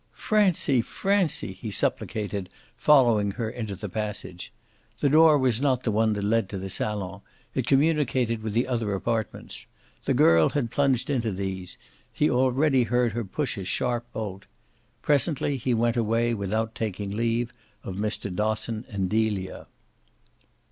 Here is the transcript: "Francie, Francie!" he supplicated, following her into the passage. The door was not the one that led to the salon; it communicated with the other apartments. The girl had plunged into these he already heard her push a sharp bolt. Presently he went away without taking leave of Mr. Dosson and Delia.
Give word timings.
"Francie, 0.15 0.81
Francie!" 0.81 1.53
he 1.53 1.69
supplicated, 1.69 2.49
following 2.75 3.33
her 3.33 3.47
into 3.47 3.75
the 3.75 3.87
passage. 3.87 4.51
The 4.99 5.09
door 5.09 5.37
was 5.37 5.61
not 5.61 5.83
the 5.83 5.91
one 5.91 6.13
that 6.13 6.23
led 6.23 6.49
to 6.49 6.57
the 6.57 6.71
salon; 6.71 7.21
it 7.53 7.67
communicated 7.67 8.41
with 8.41 8.53
the 8.53 8.67
other 8.67 8.95
apartments. 8.95 9.67
The 10.05 10.15
girl 10.15 10.49
had 10.49 10.71
plunged 10.71 11.11
into 11.11 11.31
these 11.31 11.77
he 12.11 12.31
already 12.31 12.81
heard 12.85 13.11
her 13.11 13.23
push 13.23 13.59
a 13.59 13.63
sharp 13.63 14.11
bolt. 14.11 14.45
Presently 15.03 15.55
he 15.57 15.75
went 15.75 15.97
away 15.97 16.33
without 16.33 16.73
taking 16.73 17.11
leave 17.11 17.53
of 17.83 17.93
Mr. 17.97 18.35
Dosson 18.35 18.85
and 18.89 19.07
Delia. 19.07 19.67